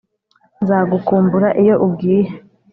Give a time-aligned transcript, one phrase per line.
[0.61, 2.29] nzagukumbura iyo ugiye.